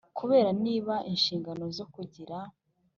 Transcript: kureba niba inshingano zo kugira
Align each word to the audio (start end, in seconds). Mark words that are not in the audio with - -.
kureba 0.17 0.49
niba 0.63 0.95
inshingano 1.11 1.65
zo 1.77 1.85
kugira 1.93 2.37